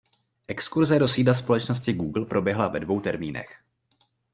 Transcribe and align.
Exkurze 0.47 0.99
do 0.99 1.07
sídla 1.07 1.33
společnosti 1.33 1.93
Google 1.93 2.25
proběhla 2.25 2.67
ve 2.67 2.79
dvou 2.79 2.99
termínech. 2.99 3.63